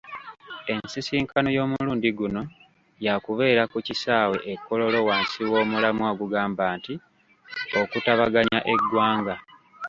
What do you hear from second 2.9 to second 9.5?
yaakubeera ku kisaawe e Kololo wansi w'omulamwa ogugamba nti, “Okutabaganya eggwanga.”